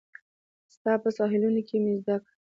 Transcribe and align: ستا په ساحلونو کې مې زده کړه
ستا 0.73 0.93
په 1.03 1.09
ساحلونو 1.17 1.61
کې 1.67 1.77
مې 1.83 1.93
زده 2.01 2.15
کړه 2.23 2.33